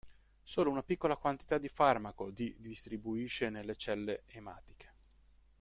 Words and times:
Solo 0.41 0.71
una 0.71 0.81
piccola 0.81 1.15
quantità 1.15 1.59
di 1.59 1.69
farmaco 1.69 2.31
di 2.31 2.55
distribuisce 2.57 3.51
nelle 3.51 3.75
cellule 3.75 4.23
ematiche. 4.31 4.93